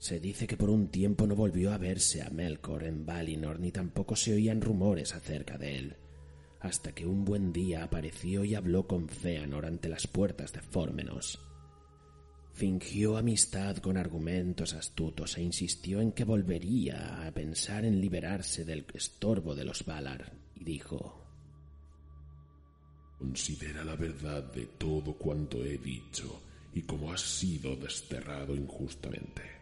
Se 0.00 0.18
dice 0.18 0.46
que 0.46 0.56
por 0.56 0.70
un 0.70 0.88
tiempo 0.88 1.26
no 1.26 1.36
volvió 1.36 1.74
a 1.74 1.78
verse 1.78 2.22
a 2.22 2.30
Melkor 2.30 2.84
en 2.84 3.04
Valinor 3.04 3.60
ni 3.60 3.70
tampoco 3.70 4.16
se 4.16 4.32
oían 4.32 4.62
rumores 4.62 5.14
acerca 5.14 5.58
de 5.58 5.76
él, 5.76 5.96
hasta 6.58 6.92
que 6.92 7.04
un 7.04 7.26
buen 7.26 7.52
día 7.52 7.84
apareció 7.84 8.42
y 8.42 8.54
habló 8.54 8.86
con 8.86 9.10
Feanor 9.10 9.66
ante 9.66 9.90
las 9.90 10.06
puertas 10.06 10.54
de 10.54 10.62
Fórmenos. 10.62 11.38
Fingió 12.54 13.18
amistad 13.18 13.76
con 13.76 13.98
argumentos 13.98 14.72
astutos 14.72 15.36
e 15.36 15.42
insistió 15.42 16.00
en 16.00 16.12
que 16.12 16.24
volvería 16.24 17.26
a 17.26 17.30
pensar 17.32 17.84
en 17.84 18.00
liberarse 18.00 18.64
del 18.64 18.86
estorbo 18.94 19.54
de 19.54 19.66
los 19.66 19.84
Valar, 19.84 20.32
y 20.56 20.64
dijo 20.64 21.26
Considera 23.18 23.84
la 23.84 23.96
verdad 23.96 24.50
de 24.50 24.64
todo 24.64 25.12
cuanto 25.12 25.62
he 25.62 25.76
dicho 25.76 26.40
y 26.72 26.80
cómo 26.80 27.12
has 27.12 27.20
sido 27.20 27.76
desterrado 27.76 28.56
injustamente. 28.56 29.59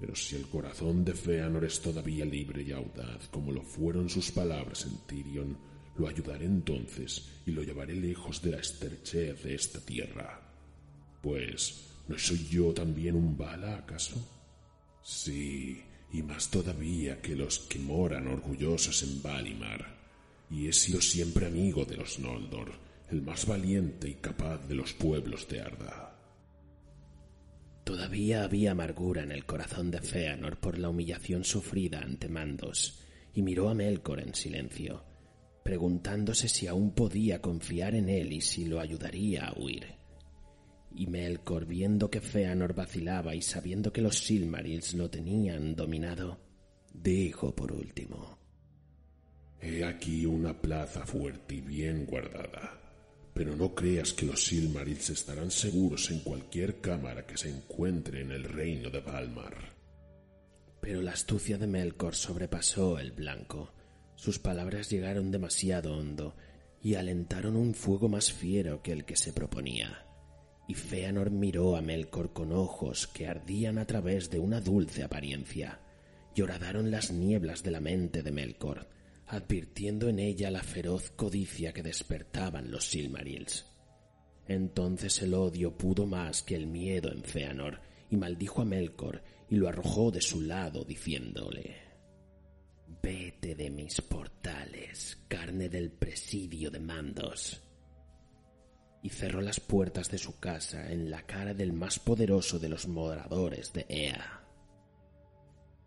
Pero 0.00 0.16
si 0.16 0.36
el 0.36 0.48
corazón 0.48 1.04
de 1.04 1.14
Feanor 1.14 1.64
es 1.64 1.80
todavía 1.80 2.24
libre 2.24 2.62
y 2.62 2.72
audaz, 2.72 3.28
como 3.30 3.52
lo 3.52 3.62
fueron 3.62 4.08
sus 4.08 4.30
palabras 4.30 4.86
en 4.86 4.98
Tirion, 5.06 5.56
lo 5.96 6.08
ayudaré 6.08 6.46
entonces 6.46 7.28
y 7.46 7.50
lo 7.50 7.62
llevaré 7.62 7.94
lejos 7.94 8.40
de 8.42 8.52
la 8.52 8.58
estrechez 8.58 9.42
de 9.42 9.54
esta 9.54 9.80
tierra. 9.80 10.40
Pues, 11.20 11.88
¿no 12.08 12.18
soy 12.18 12.46
yo 12.48 12.72
también 12.72 13.14
un 13.14 13.36
bala, 13.36 13.76
acaso? 13.76 14.16
Sí, 15.02 15.82
y 16.12 16.22
más 16.22 16.50
todavía 16.50 17.20
que 17.20 17.36
los 17.36 17.60
que 17.60 17.78
moran 17.78 18.28
orgullosos 18.28 19.02
en 19.02 19.22
Valimar. 19.22 20.00
Y 20.50 20.68
he 20.68 20.72
sido 20.72 21.00
siempre 21.00 21.46
amigo 21.46 21.84
de 21.84 21.96
los 21.96 22.18
Noldor, 22.18 22.72
el 23.10 23.22
más 23.22 23.46
valiente 23.46 24.08
y 24.08 24.14
capaz 24.14 24.58
de 24.66 24.74
los 24.74 24.92
pueblos 24.92 25.48
de 25.48 25.60
Arda. 25.60 26.11
Todavía 27.84 28.44
había 28.44 28.72
amargura 28.72 29.22
en 29.22 29.32
el 29.32 29.44
corazón 29.44 29.90
de 29.90 30.00
Feanor 30.00 30.58
por 30.58 30.78
la 30.78 30.88
humillación 30.88 31.44
sufrida 31.44 32.00
ante 32.00 32.28
Mandos, 32.28 33.00
y 33.34 33.42
miró 33.42 33.68
a 33.68 33.74
Melkor 33.74 34.20
en 34.20 34.34
silencio, 34.34 35.04
preguntándose 35.64 36.48
si 36.48 36.66
aún 36.66 36.92
podía 36.92 37.40
confiar 37.40 37.94
en 37.94 38.08
él 38.08 38.32
y 38.32 38.40
si 38.40 38.66
lo 38.66 38.80
ayudaría 38.80 39.46
a 39.46 39.58
huir. 39.58 39.86
Y 40.94 41.06
Melkor, 41.06 41.66
viendo 41.66 42.10
que 42.10 42.20
Feanor 42.20 42.74
vacilaba 42.74 43.34
y 43.34 43.42
sabiendo 43.42 43.92
que 43.92 44.02
los 44.02 44.18
Silmarils 44.18 44.94
lo 44.94 45.10
tenían 45.10 45.74
dominado, 45.74 46.38
dijo 46.92 47.54
por 47.54 47.72
último: 47.72 48.38
He 49.60 49.84
aquí 49.84 50.26
una 50.26 50.60
plaza 50.60 51.06
fuerte 51.06 51.56
y 51.56 51.60
bien 51.62 52.04
guardada 52.04 52.81
pero 53.34 53.56
no 53.56 53.74
creas 53.74 54.12
que 54.12 54.26
los 54.26 54.44
Silmarils 54.44 55.10
estarán 55.10 55.50
seguros 55.50 56.10
en 56.10 56.20
cualquier 56.20 56.80
cámara 56.80 57.26
que 57.26 57.38
se 57.38 57.48
encuentre 57.48 58.20
en 58.20 58.30
el 58.30 58.44
reino 58.44 58.90
de 58.90 59.00
Valmar. 59.00 59.72
Pero 60.80 61.00
la 61.00 61.12
astucia 61.12 61.58
de 61.58 61.66
Melkor 61.66 62.14
sobrepasó 62.14 62.98
el 62.98 63.12
blanco. 63.12 63.72
Sus 64.16 64.38
palabras 64.38 64.90
llegaron 64.90 65.30
demasiado 65.30 65.96
hondo 65.96 66.34
y 66.82 66.96
alentaron 66.96 67.56
un 67.56 67.74
fuego 67.74 68.08
más 68.08 68.32
fiero 68.32 68.82
que 68.82 68.92
el 68.92 69.04
que 69.04 69.16
se 69.16 69.32
proponía. 69.32 70.04
Y 70.68 70.74
Feanor 70.74 71.30
miró 71.30 71.76
a 71.76 71.82
Melkor 71.82 72.32
con 72.32 72.52
ojos 72.52 73.06
que 73.06 73.26
ardían 73.26 73.78
a 73.78 73.86
través 73.86 74.30
de 74.30 74.40
una 74.40 74.60
dulce 74.60 75.02
apariencia. 75.02 75.80
Lloradaron 76.34 76.90
las 76.90 77.12
nieblas 77.12 77.62
de 77.62 77.70
la 77.70 77.80
mente 77.80 78.22
de 78.22 78.32
Melkor, 78.32 78.88
advirtiendo 79.32 80.10
en 80.10 80.18
ella 80.18 80.50
la 80.50 80.62
feroz 80.62 81.10
codicia 81.10 81.72
que 81.72 81.82
despertaban 81.82 82.70
los 82.70 82.84
Silmarils. 82.84 83.64
Entonces 84.46 85.22
el 85.22 85.32
odio 85.32 85.74
pudo 85.74 86.04
más 86.04 86.42
que 86.42 86.54
el 86.54 86.66
miedo 86.66 87.10
en 87.10 87.24
Feanor 87.24 87.80
y 88.10 88.16
maldijo 88.18 88.60
a 88.60 88.66
Melkor 88.66 89.22
y 89.48 89.56
lo 89.56 89.68
arrojó 89.68 90.10
de 90.10 90.20
su 90.20 90.42
lado 90.42 90.84
diciéndole 90.84 91.76
Vete 93.02 93.54
de 93.54 93.70
mis 93.70 94.02
portales, 94.02 95.16
carne 95.28 95.70
del 95.70 95.90
presidio 95.90 96.70
de 96.70 96.80
mandos. 96.80 97.62
Y 99.02 99.08
cerró 99.08 99.40
las 99.40 99.60
puertas 99.60 100.10
de 100.10 100.18
su 100.18 100.38
casa 100.38 100.92
en 100.92 101.10
la 101.10 101.22
cara 101.22 101.54
del 101.54 101.72
más 101.72 101.98
poderoso 101.98 102.58
de 102.58 102.68
los 102.68 102.86
moradores 102.86 103.72
de 103.72 103.86
Ea. 103.88 104.44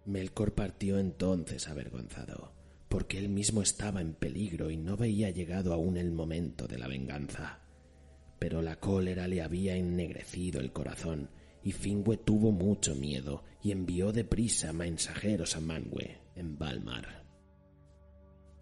Melkor 0.06 0.56
partió 0.56 0.98
entonces 0.98 1.68
avergonzado 1.68 2.65
porque 2.90 3.18
él 3.18 3.30
mismo 3.30 3.62
estaba 3.62 4.02
en 4.02 4.14
peligro 4.14 4.70
y 4.70 4.78
no 4.78 4.98
veía 4.98 5.30
llegado 5.30 5.74
aún 5.74 5.98
el 5.98 6.12
momento 6.12 6.68
de 6.68 6.78
la 6.78 6.88
venganza. 6.88 7.60
Pero 8.40 8.62
la 8.62 8.80
cólera 8.80 9.28
le 9.28 9.42
había 9.42 9.76
ennegrecido 9.76 10.60
el 10.60 10.72
corazón 10.72 11.30
y 11.64 11.72
Fingüe 11.72 12.18
tuvo 12.18 12.52
mucho 12.52 12.96
miedo 12.96 13.44
y 13.64 13.72
envió 13.72 14.12
deprisa 14.12 14.72
mensajeros 14.72 15.56
a 15.56 15.62
Manwë 15.62 16.18
en 16.36 16.58
Valmar. 16.58 17.24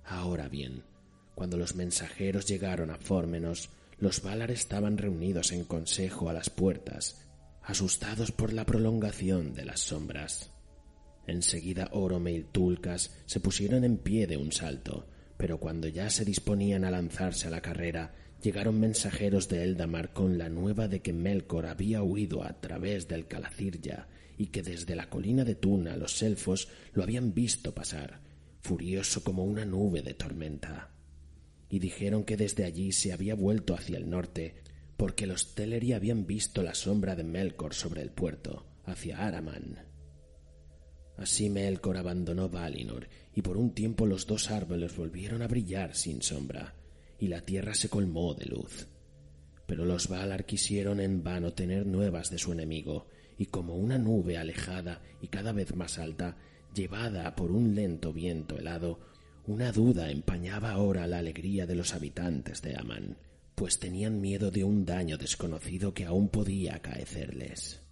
Ahora 0.05 0.47
bien, 0.47 0.83
cuando 1.35 1.57
los 1.57 1.75
mensajeros 1.75 2.45
llegaron 2.45 2.91
a 2.91 2.97
Fórmenos, 2.97 3.69
los 3.97 4.21
Valar 4.21 4.51
estaban 4.51 4.97
reunidos 4.97 5.51
en 5.51 5.65
consejo 5.65 6.29
a 6.29 6.33
las 6.33 6.49
puertas, 6.49 7.27
asustados 7.61 8.31
por 8.31 8.53
la 8.53 8.65
prolongación 8.65 9.53
de 9.53 9.65
las 9.65 9.81
sombras. 9.81 10.52
Enseguida 11.25 11.89
Orome 11.93 12.33
y 12.33 12.43
Tulcas 12.43 13.15
se 13.25 13.39
pusieron 13.39 13.83
en 13.83 13.97
pie 13.97 14.27
de 14.27 14.37
un 14.37 14.51
salto, 14.51 15.07
pero 15.37 15.59
cuando 15.59 15.87
ya 15.87 16.09
se 16.09 16.25
disponían 16.25 16.83
a 16.85 16.91
lanzarse 16.91 17.47
a 17.47 17.51
la 17.51 17.61
carrera, 17.61 18.13
llegaron 18.41 18.79
mensajeros 18.79 19.47
de 19.47 19.63
Eldamar 19.63 20.11
con 20.11 20.37
la 20.37 20.49
nueva 20.49 20.87
de 20.87 21.01
que 21.01 21.13
Melkor 21.13 21.65
había 21.65 22.03
huido 22.03 22.43
a 22.43 22.59
través 22.59 23.07
del 23.07 23.27
Calacirya 23.27 24.07
y 24.37 24.47
que 24.47 24.63
desde 24.63 24.95
la 24.95 25.09
colina 25.09 25.45
de 25.45 25.55
Tuna 25.55 25.95
los 25.95 26.21
elfos 26.21 26.67
lo 26.93 27.03
habían 27.03 27.33
visto 27.33 27.73
pasar, 27.73 28.19
furioso 28.61 29.23
como 29.23 29.45
una 29.45 29.65
nube 29.65 30.01
de 30.01 30.13
tormenta. 30.13 30.89
Y 31.69 31.79
dijeron 31.79 32.23
que 32.23 32.35
desde 32.37 32.65
allí 32.65 32.91
se 32.91 33.13
había 33.13 33.35
vuelto 33.35 33.73
hacia 33.73 33.97
el 33.97 34.09
norte, 34.09 34.55
porque 34.97 35.25
los 35.25 35.55
Teleri 35.55 35.93
habían 35.93 36.27
visto 36.27 36.61
la 36.63 36.75
sombra 36.75 37.15
de 37.15 37.23
Melkor 37.23 37.73
sobre 37.73 38.01
el 38.01 38.11
puerto, 38.11 38.65
hacia 38.85 39.25
Araman. 39.25 39.92
Así 41.17 41.49
Melkor 41.49 41.97
abandonó 41.97 42.49
Valinor, 42.49 43.07
y 43.35 43.41
por 43.41 43.57
un 43.57 43.71
tiempo 43.71 44.05
los 44.05 44.25
dos 44.25 44.49
árboles 44.51 44.95
volvieron 44.95 45.41
a 45.41 45.47
brillar 45.47 45.95
sin 45.95 46.21
sombra, 46.21 46.75
y 47.19 47.27
la 47.27 47.41
tierra 47.41 47.73
se 47.73 47.89
colmó 47.89 48.33
de 48.33 48.45
luz. 48.45 48.87
Pero 49.65 49.85
los 49.85 50.07
Valar 50.07 50.45
quisieron 50.45 50.99
en 50.99 51.23
vano 51.23 51.53
tener 51.53 51.85
nuevas 51.85 52.29
de 52.29 52.37
su 52.37 52.51
enemigo, 52.51 53.07
y 53.37 53.47
como 53.47 53.75
una 53.75 53.97
nube 53.97 54.37
alejada 54.37 55.01
y 55.21 55.27
cada 55.27 55.51
vez 55.51 55.75
más 55.75 55.97
alta, 55.99 56.37
llevada 56.73 57.35
por 57.35 57.51
un 57.51 57.75
lento 57.75 58.11
viento 58.11 58.57
helado, 58.57 58.99
una 59.45 59.71
duda 59.71 60.09
empañaba 60.09 60.71
ahora 60.71 61.05
la 61.07 61.19
alegría 61.19 61.65
de 61.65 61.75
los 61.75 61.93
habitantes 61.93 62.61
de 62.61 62.75
Aman, 62.77 63.17
pues 63.55 63.79
tenían 63.79 64.21
miedo 64.21 64.51
de 64.51 64.63
un 64.63 64.85
daño 64.85 65.17
desconocido 65.17 65.93
que 65.93 66.05
aún 66.05 66.29
podía 66.29 66.75
acaecerles. 66.75 67.82